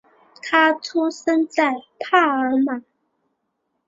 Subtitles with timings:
[0.41, 2.81] 他出生在帕尔马。